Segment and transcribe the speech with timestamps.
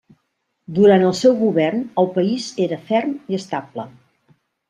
[0.77, 3.87] Durant el seu govern el país era ferm i estable.